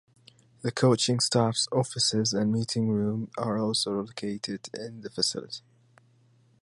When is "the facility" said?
5.01-5.61